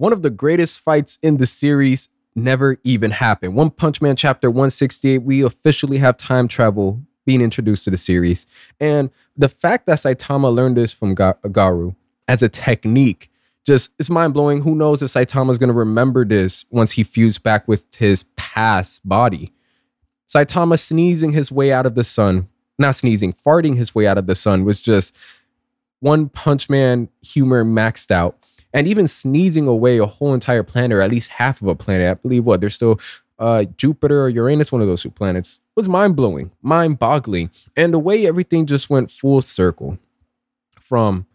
[0.00, 3.54] one of the greatest fights in the series never even happened.
[3.54, 8.46] One Punch Man chapter 168, we officially have time travel being introduced to the series.
[8.80, 11.94] And the fact that Saitama learned this from Ga- Garou
[12.26, 13.30] as a technique
[13.66, 14.62] just is mind blowing.
[14.62, 18.22] Who knows if Saitama is going to remember this once he fused back with his
[18.36, 19.52] past body?
[20.34, 22.48] Saitama sneezing his way out of the sun,
[22.78, 25.14] not sneezing, farting his way out of the sun was just
[25.98, 28.39] one Punch Man humor maxed out.
[28.72, 32.10] And even sneezing away a whole entire planet, or at least half of a planet,
[32.10, 33.00] I believe what, there's still
[33.38, 37.50] uh, Jupiter or Uranus, one of those two planets, was mind blowing, mind boggling.
[37.76, 39.98] And the way everything just went full circle
[40.78, 41.26] from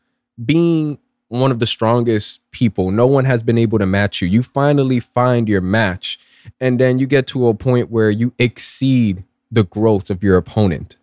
[0.44, 4.28] being one of the strongest people, no one has been able to match you.
[4.28, 6.20] You finally find your match.
[6.62, 10.98] And then you get to a point where you exceed the growth of your opponent.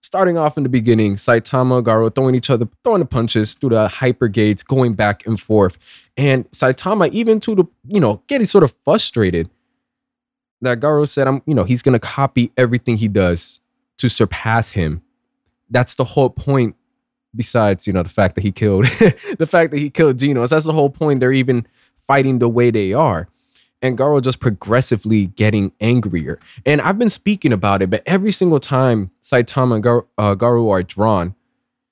[0.00, 3.88] Starting off in the beginning, Saitama, Garou throwing each other, throwing the punches through the
[3.88, 5.76] hyper gates, going back and forth.
[6.16, 9.50] And Saitama, even to the, you know, getting sort of frustrated
[10.60, 13.60] that Garou said, I'm, you know, he's gonna copy everything he does
[13.98, 15.02] to surpass him.
[15.70, 16.76] That's the whole point.
[17.36, 18.86] Besides, you know, the fact that he killed
[19.38, 20.48] the fact that he killed Genos.
[20.48, 21.20] That's the whole point.
[21.20, 21.66] They're even
[22.06, 23.28] fighting the way they are.
[23.80, 26.40] And Garou just progressively getting angrier.
[26.66, 30.68] And I've been speaking about it, but every single time Saitama and Gar- uh, Garou
[30.68, 31.36] are drawn,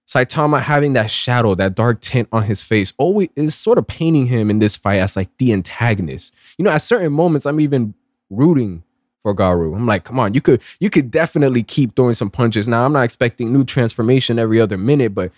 [0.09, 4.27] Saitama having that shadow, that dark tint on his face, always is sort of painting
[4.27, 6.35] him in this fight as like the antagonist.
[6.59, 7.95] You know, at certain moments, I'm even
[8.31, 8.85] rooting
[9.23, 9.75] for Garou.
[9.75, 12.69] I'm like, come on, you could you could definitely keep throwing some punches.
[12.69, 15.33] Now, I'm not expecting new transformation every other minute, but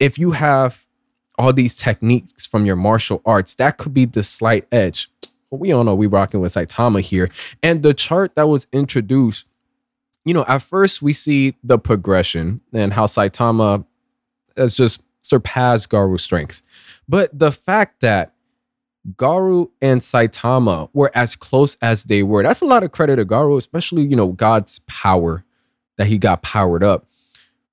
[0.00, 0.86] if you have
[1.38, 5.08] all these techniques from your martial arts, that could be the slight edge.
[5.54, 7.30] But we all know we rocking with Saitama here.
[7.62, 9.46] And the chart that was introduced,
[10.24, 13.86] you know, at first we see the progression and how Saitama
[14.56, 16.60] has just surpassed Garou's strength.
[17.08, 18.34] But the fact that
[19.16, 22.42] Garou and Saitama were as close as they were.
[22.42, 25.44] That's a lot of credit to Garou, especially, you know, God's power
[25.98, 27.06] that he got powered up.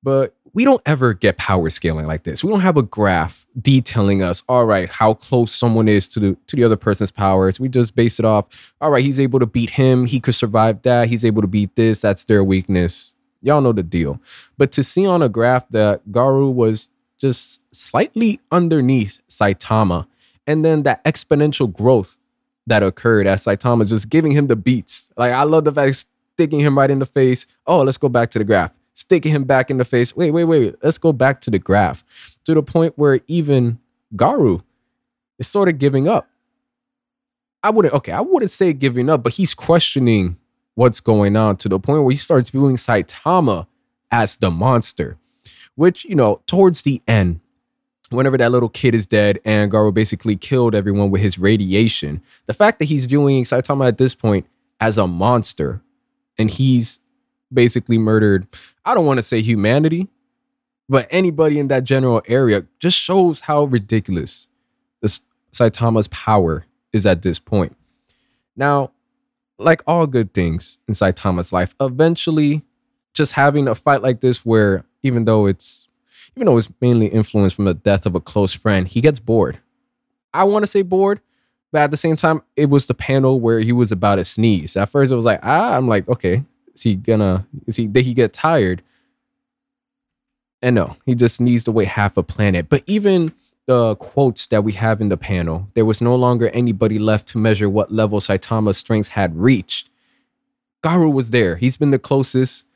[0.03, 2.44] But we don't ever get power scaling like this.
[2.44, 6.38] We don't have a graph detailing us, all right, how close someone is to the
[6.47, 7.59] to the other person's powers.
[7.59, 10.81] We just base it off, all right, he's able to beat him, he could survive
[10.84, 13.13] that, he's able to beat this, that's their weakness.
[13.41, 14.19] Y'all know the deal.
[14.57, 20.07] But to see on a graph that Garou was just slightly underneath Saitama
[20.45, 22.17] and then that exponential growth
[22.67, 25.11] that occurred as Saitama just giving him the beats.
[25.17, 27.47] Like I love the fact sticking him right in the face.
[27.66, 28.72] Oh, let's go back to the graph.
[28.94, 30.16] Sticking him back in the face.
[30.16, 30.75] Wait, wait, wait.
[30.84, 32.03] Let's go back to the graph.
[32.46, 33.79] To the point where even
[34.16, 34.63] Garou
[35.40, 36.28] is sort of giving up.
[37.63, 40.38] I wouldn't, okay, I wouldn't say giving up, but he's questioning
[40.75, 43.68] what's going on to the point where he starts viewing Saitama
[44.12, 45.18] as the monster,
[45.75, 47.40] which, you know, towards the end,
[48.09, 52.53] whenever that little kid is dead and Garou basically killed everyone with his radiation, the
[52.53, 54.46] fact that he's viewing Saitama at this point
[54.79, 55.81] as a monster
[56.38, 57.02] and he's
[57.53, 58.47] basically murdered,
[58.85, 60.07] I don't want to say humanity,
[60.89, 64.50] but anybody in that general area just shows how ridiculous
[65.01, 67.75] this Saitama's power is at this point.
[68.56, 68.91] Now,
[69.57, 72.63] like all good things in Saitama's life, eventually
[73.13, 75.88] just having a fight like this where even though it's
[76.35, 79.59] even though it's mainly influenced from the death of a close friend, he gets bored.
[80.34, 81.19] I want to say bored,
[81.72, 84.78] but at the same time, it was the panel where he was about to sneeze.
[84.78, 88.05] At first, it was like, ah, I'm like, okay, is he gonna, is he, did
[88.05, 88.81] he get tired?
[90.61, 92.69] And no, he just needs to away half a planet.
[92.69, 93.33] But even
[93.65, 97.37] the quotes that we have in the panel, there was no longer anybody left to
[97.37, 99.89] measure what level Saitama's strength had reached.
[100.83, 101.55] Garou was there.
[101.55, 102.67] He's been the closest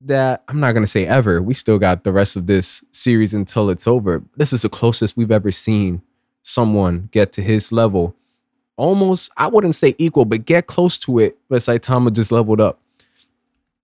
[0.00, 1.40] that I'm not to say ever.
[1.40, 4.22] We still got the rest of this series until it's over.
[4.36, 6.02] This is the closest we've ever seen
[6.42, 8.16] someone get to his level.
[8.76, 11.38] Almost, I wouldn't say equal, but get close to it.
[11.48, 12.80] But Saitama just leveled up.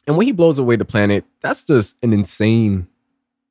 [0.08, 2.88] And when he blows away the planet, that's just an insane,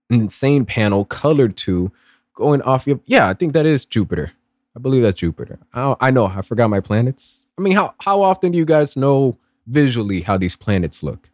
[0.09, 1.91] an insane panel colored to
[2.33, 4.31] going off of, yeah, I think that is Jupiter.
[4.75, 5.59] I believe that's Jupiter.
[5.71, 7.45] I, I know, I forgot my planets.
[7.59, 9.37] I mean, how, how often do you guys know
[9.67, 11.29] visually how these planets look?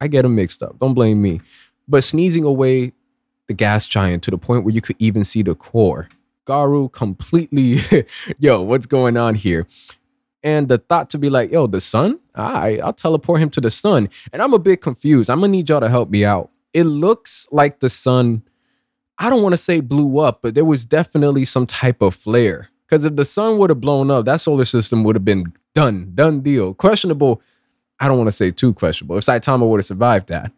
[0.00, 0.78] I get them mixed up.
[0.78, 1.42] Don't blame me.
[1.86, 2.92] But sneezing away
[3.46, 6.08] the gas giant to the point where you could even see the core.
[6.46, 7.78] Garou completely,
[8.38, 9.66] yo, what's going on here?
[10.42, 12.18] And the thought to be like, yo, the sun?
[12.34, 14.08] All right, I'll teleport him to the sun.
[14.32, 15.30] And I'm a bit confused.
[15.30, 16.50] I'm gonna need y'all to help me out.
[16.72, 18.42] It looks like the sun,
[19.18, 22.70] I don't wanna say blew up, but there was definitely some type of flare.
[22.86, 26.10] Because if the sun would have blown up, that solar system would have been done,
[26.14, 26.74] done deal.
[26.74, 27.40] Questionable
[28.02, 29.16] I don't want to say too questionable.
[29.16, 30.50] If Saitama would have survived that.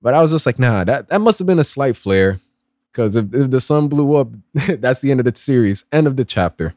[0.00, 2.40] But I was just like, nah, that, that must have been a slight flare.
[2.90, 6.16] Because if, if the sun blew up, that's the end of the series, end of
[6.16, 6.72] the chapter.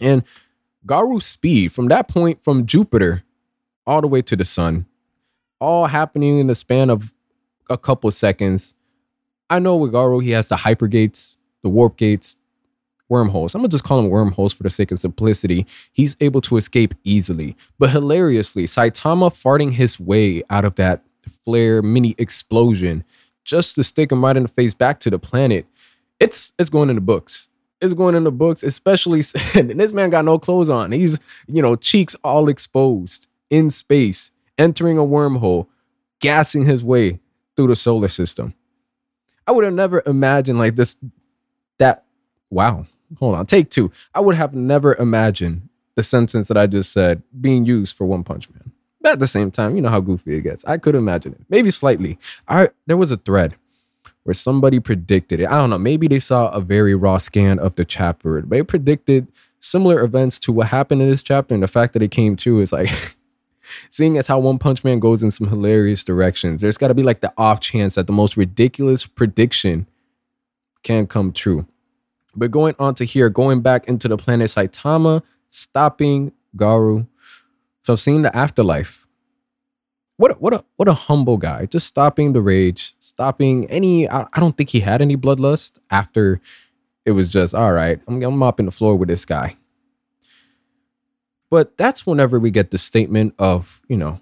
[0.00, 0.22] And
[0.86, 3.22] Garou's speed from that point from Jupiter
[3.86, 4.86] all the way to the sun,
[5.60, 7.12] all happening in the span of
[7.70, 8.74] a couple seconds.
[9.48, 12.36] I know with Garou, he has the hyper gates, the warp gates,
[13.08, 13.54] wormholes.
[13.54, 15.66] I'm gonna just call them wormholes for the sake of simplicity.
[15.92, 17.56] He's able to escape easily.
[17.78, 21.02] But hilariously, Saitama farting his way out of that
[21.44, 23.04] flare mini explosion
[23.44, 25.66] just to stick him right in the face back to the planet.
[26.18, 27.48] It's it's going in the books.
[27.84, 29.22] It's going in the books, especially
[29.54, 30.92] and this man got no clothes on.
[30.92, 35.66] He's, you know, cheeks all exposed in space, entering a wormhole,
[36.20, 37.20] gassing his way
[37.56, 38.54] through the solar system.
[39.46, 40.96] I would have never imagined like this
[41.78, 42.04] that
[42.50, 42.86] wow.
[43.18, 43.92] Hold on, take two.
[44.14, 48.24] I would have never imagined the sentence that I just said being used for One
[48.24, 48.72] Punch Man.
[49.00, 50.64] But at the same time, you know how goofy it gets.
[50.64, 52.18] I could imagine it, maybe slightly.
[52.48, 53.54] I there was a thread
[54.24, 55.48] where somebody predicted it.
[55.48, 55.78] I don't know.
[55.78, 58.42] Maybe they saw a very raw scan of the chapter.
[58.42, 59.28] They predicted
[59.60, 62.60] similar events to what happened in this chapter, and the fact that it came true
[62.60, 62.90] is like.
[63.90, 67.02] seeing as how One Punch Man goes in some hilarious directions, there's got to be
[67.02, 69.86] like the off chance that the most ridiculous prediction
[70.82, 71.66] can come true.
[72.36, 77.06] But going on to here, going back into the planet Saitama, stopping Garou
[77.82, 79.03] from seeing the afterlife.
[80.16, 81.66] What a, what a what a humble guy.
[81.66, 84.08] Just stopping the rage, stopping any.
[84.08, 86.40] I, I don't think he had any bloodlust after
[87.04, 88.00] it was just all right.
[88.06, 89.56] I'm, I'm mopping the floor with this guy.
[91.50, 94.20] But that's whenever we get the statement of you know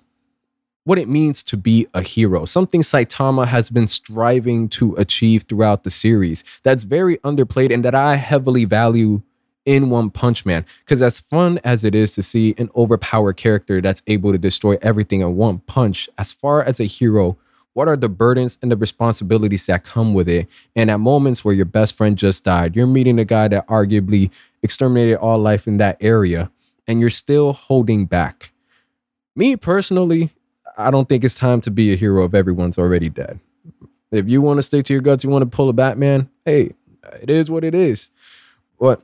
[0.85, 5.85] what it means to be a hero, something Saitama has been striving to achieve throughout
[5.85, 6.43] the series.
[6.65, 9.23] That's very underplayed and that I heavily value
[9.65, 10.65] in One Punch Man.
[10.81, 14.77] Because as fun as it is to see an overpowered character that's able to destroy
[14.83, 17.37] everything in one punch, as far as a hero,
[17.75, 20.47] what are the burdens and the responsibilities that come with it?
[20.77, 24.31] And at moments where your best friend just died, you're meeting a guy that arguably
[24.63, 26.51] exterminated all life in that area,
[26.87, 28.53] and you're still holding back.
[29.35, 30.31] Me personally,
[30.77, 33.41] I don't think it's time to be a hero if everyone's already dead.
[34.11, 36.75] If you want to stick to your guts, you want to pull a Batman, hey,
[37.21, 38.11] it is what it is.
[38.79, 39.03] But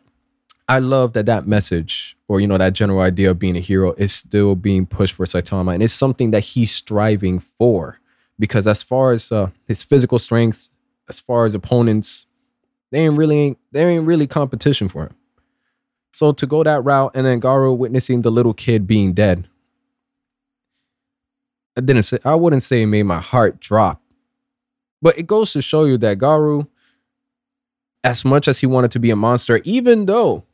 [0.69, 3.95] I love that that message or you know that general idea of being a hero
[3.95, 7.99] is still being pushed for Saitama and it's something that he's striving for
[8.39, 10.69] because as far as uh, his physical strength
[11.09, 12.27] as far as opponents
[12.91, 15.15] they ain't really there ain't really competition for him.
[16.13, 19.49] So to go that route and then Garou witnessing the little kid being dead
[21.77, 24.03] I didn't say I wouldn't say it made my heart drop.
[25.01, 26.67] But it goes to show you that Garou
[28.05, 30.45] as much as he wanted to be a monster even though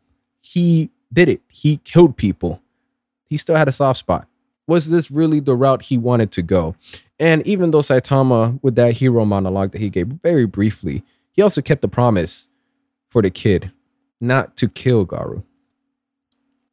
[0.45, 1.41] he did it.
[1.49, 2.61] He killed people.
[3.29, 4.29] He still had a soft spot.
[4.67, 6.75] Was this really the route he wanted to go?
[7.19, 11.03] And even though Saitama, with that hero monologue that he gave very briefly,
[11.33, 12.49] he also kept the promise
[13.09, 13.71] for the kid
[14.21, 15.43] not to kill Garou,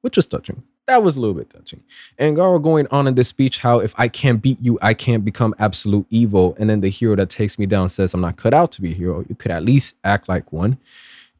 [0.01, 0.63] which was touching.
[0.87, 1.83] That was a little bit touching.
[2.17, 5.23] And Garou going on in this speech how if I can't beat you, I can't
[5.23, 6.55] become absolute evil.
[6.59, 8.91] And then the hero that takes me down says, I'm not cut out to be
[8.91, 9.23] a hero.
[9.29, 10.77] You could at least act like one.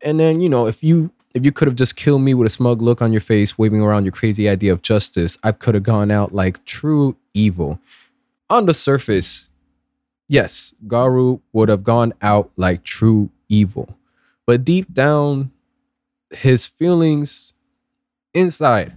[0.02, 2.50] And then, you know, if you if you could have just killed me with a
[2.50, 5.84] smug look on your face, waving around your crazy idea of justice, I could have
[5.84, 7.80] gone out like true evil.
[8.50, 9.50] On the surface,
[10.28, 13.98] yes, Garou would have gone out like true evil.
[14.46, 15.52] But deep down,
[16.32, 17.54] his feelings
[18.34, 18.94] inside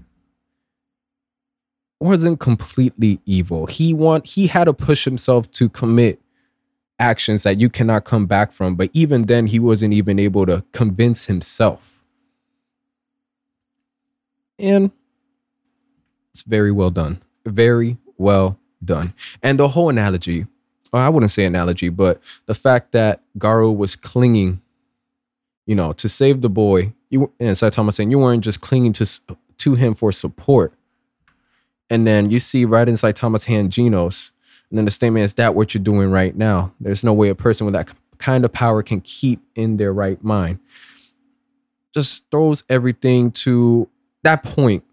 [2.01, 3.67] wasn't completely evil.
[3.67, 6.21] He want he had to push himself to commit
[6.99, 10.65] actions that you cannot come back from, but even then he wasn't even able to
[10.73, 11.94] convince himself
[14.59, 14.91] and
[16.31, 17.23] it's very well done.
[17.47, 19.15] Very well done.
[19.43, 20.47] And the whole analogy,
[20.93, 24.61] or I wouldn't say analogy, but the fact that Garou was clinging,
[25.67, 26.93] you know, to save the boy.
[27.11, 29.07] You and Saitama saying you weren't just clinging to
[29.59, 30.75] to him for support.
[31.89, 34.33] And then you see right in Saitama's hand Genos.
[34.71, 36.73] And then the statement is that what you're doing right now.
[36.81, 40.23] There's no way a person with that kind of power can keep in their right
[40.25, 40.59] mind.
[41.93, 43.89] Just throws everything to
[44.25, 44.85] that point,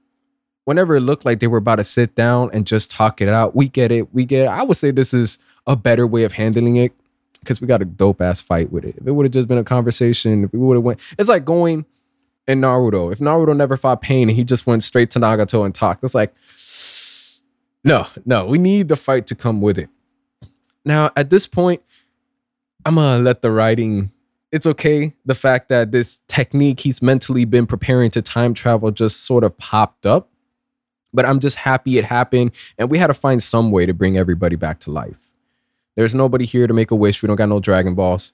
[0.66, 3.56] whenever it looked like they were about to sit down and just talk it out,
[3.56, 4.14] we get it.
[4.14, 4.48] We get it.
[4.48, 6.94] I would say this is a better way of handling it
[7.40, 8.96] because we got a dope ass fight with it.
[8.98, 11.44] If it would have just been a conversation, if we would have went, it's like
[11.44, 11.86] going
[12.48, 13.12] in Naruto.
[13.12, 16.16] If Naruto never fought Pain and he just went straight to Nagato and talked, it's
[16.16, 16.34] like,
[17.84, 19.90] no, no, we need the fight to come with it.
[20.86, 21.82] Now, at this point,
[22.86, 24.12] I'm gonna let the writing
[24.52, 25.14] it's okay.
[25.26, 29.58] The fact that this technique he's mentally been preparing to time travel just sort of
[29.58, 30.30] popped up.
[31.14, 32.52] But I'm just happy it happened.
[32.78, 35.32] And we had to find some way to bring everybody back to life.
[35.96, 37.22] There's nobody here to make a wish.
[37.22, 38.32] We don't got no Dragon Balls.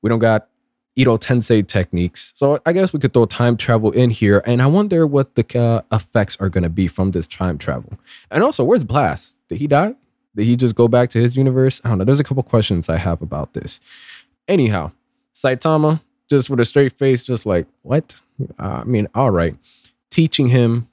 [0.00, 0.48] We don't got
[0.96, 2.32] Edo Tensei techniques.
[2.34, 4.42] So I guess we could throw time travel in here.
[4.46, 7.98] And I wonder what the uh, effects are going to be from this time travel.
[8.30, 9.36] And also, where's Blast?
[9.48, 9.94] Did he die?
[10.34, 11.80] Did he just go back to his universe?
[11.84, 12.04] I don't know.
[12.04, 13.80] There's a couple questions I have about this.
[14.48, 14.92] Anyhow,
[15.34, 16.00] Saitama,
[16.30, 18.20] just with a straight face, just like, what?
[18.58, 19.56] Uh, I mean, all right.
[20.10, 20.88] Teaching him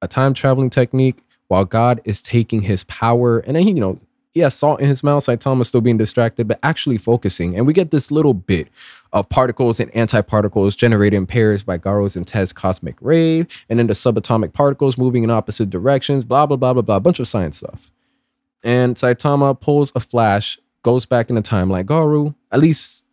[0.00, 3.40] a time traveling technique while God is taking his power.
[3.40, 3.98] And then he, you know,
[4.32, 5.24] he has salt in his mouth.
[5.24, 7.56] Saitama still being distracted, but actually focusing.
[7.56, 8.68] And we get this little bit
[9.12, 13.92] of particles and antiparticles generated in pairs by Garou's intense cosmic ray, and then the
[13.92, 16.96] subatomic particles moving in opposite directions, blah, blah, blah, blah, blah.
[16.96, 17.90] A bunch of science stuff.
[18.62, 23.04] And Saitama pulls a flash, goes back in the time like Garou, at least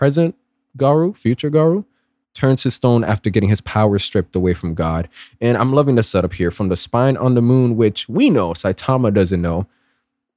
[0.00, 0.34] present
[0.78, 1.84] Garou, future Garou,
[2.32, 5.10] turns to stone after getting his power stripped away from God.
[5.42, 8.52] And I'm loving the setup here from the spine on the moon, which we know
[8.54, 9.66] Saitama doesn't know.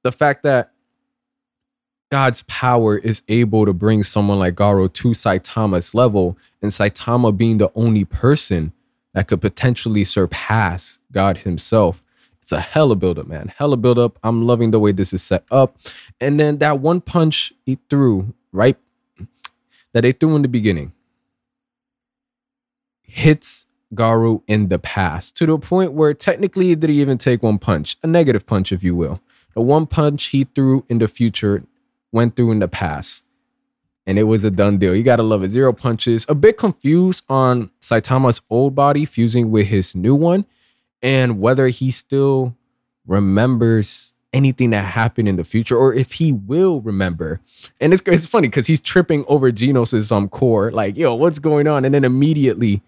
[0.02, 0.72] The fact that
[2.12, 7.56] God's power is able to bring someone like Garou to Saitama's level, and Saitama being
[7.56, 8.70] the only person
[9.14, 12.02] that could potentially surpass God himself.
[12.42, 13.50] It's a hella buildup, man.
[13.56, 14.18] Hella buildup.
[14.22, 15.78] I'm loving the way this is set up.
[16.20, 18.76] And then that one punch he threw, right?
[19.94, 20.92] That they threw in the beginning
[23.14, 27.96] hits Garou in the past to the point where technically didn't even take one punch,
[28.02, 29.20] a negative punch, if you will.
[29.54, 31.62] The one punch he threw in the future
[32.10, 33.24] went through in the past.
[34.04, 34.96] And it was a done deal.
[34.96, 35.50] You gotta love it.
[35.50, 36.26] Zero punches.
[36.28, 40.44] A bit confused on Saitama's old body fusing with his new one
[41.00, 42.56] and whether he still
[43.06, 47.40] remembers anything that happened in the future or if he will remember.
[47.80, 51.66] And it's, it's funny because he's tripping over Genos's um, core, like, yo, what's going
[51.66, 51.84] on?
[51.84, 52.82] And then immediately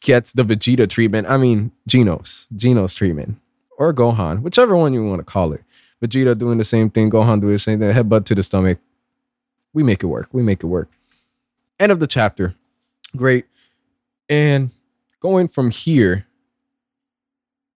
[0.00, 1.28] gets the Vegeta treatment.
[1.28, 3.38] I mean, Genos, Genos treatment
[3.76, 5.62] or Gohan, whichever one you want to call it.
[6.02, 8.78] Vegeta doing the same thing, Gohan doing the same thing, headbutt to the stomach.
[9.72, 10.28] We make it work.
[10.32, 10.88] We make it work.
[11.78, 12.54] End of the chapter.
[13.16, 13.46] Great.
[14.28, 14.70] And
[15.20, 16.26] going from here,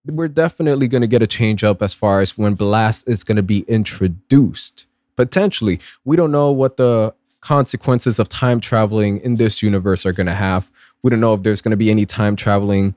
[0.06, 3.36] we're definitely going to get a change up as far as when Blast is going
[3.36, 4.86] to be introduced.
[5.16, 5.80] Potentially.
[6.04, 10.34] We don't know what the consequences of time traveling in this universe are going to
[10.34, 10.70] have.
[11.02, 12.94] We don't know if there's going to be any time traveling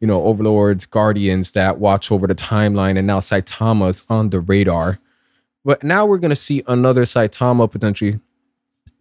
[0.00, 4.98] you know, overlords, guardians that watch over the timeline, and now Saitama's on the radar.
[5.64, 8.20] But now we're gonna see another Saitama potentially,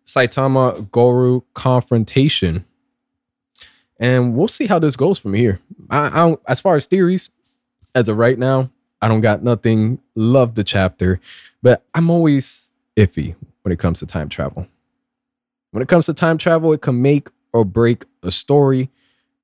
[0.05, 2.65] Saitama Garou confrontation,
[3.99, 5.59] and we'll see how this goes from here.
[5.89, 7.29] I, I as far as theories,
[7.97, 8.69] as of right now,
[9.01, 9.99] I don't got nothing.
[10.13, 11.19] Love the chapter,
[11.63, 14.67] but I'm always iffy when it comes to time travel.
[15.71, 18.91] When it comes to time travel, it can make or break a story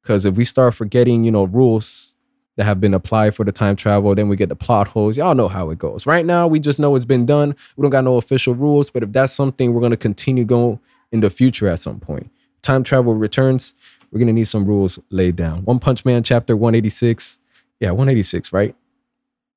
[0.04, 2.16] because if we start forgetting, you know, rules
[2.56, 5.18] that have been applied for the time travel, then we get the plot holes.
[5.18, 6.06] Y'all know how it goes.
[6.06, 7.56] Right now, we just know it's been done.
[7.76, 10.80] We don't got no official rules, but if that's something we're going to continue going
[11.12, 12.30] in the future at some point,
[12.62, 13.74] time travel returns,
[14.12, 15.66] we're going to need some rules laid down.
[15.66, 17.40] One Punch Man chapter 186.
[17.84, 18.74] Yeah, 186, right?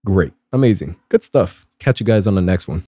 [0.04, 0.32] Great.
[0.52, 0.96] Amazing.
[1.10, 1.64] Good stuff.
[1.78, 2.84] Catch you guys on the next one.